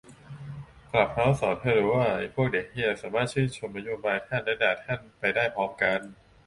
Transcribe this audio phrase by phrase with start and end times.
[0.91, 5.99] คลับเฮ้าส์สอนให้รูว่า อิพวกเด็กเหี้ยสามารถชื่นชมนโยบายทั่นและด่าท่านไปได้พร้อมกัน